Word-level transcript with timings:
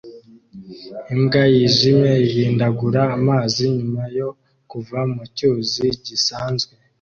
Imbwa 1.13 1.43
yijimye 1.53 2.11
ihindagura 2.27 3.01
amazi 3.17 3.61
nyuma 3.77 4.03
yo 4.17 4.29
kuva 4.69 4.99
mu 5.13 5.23
cyuzi 5.35 5.85
gisanzwe 6.05 6.71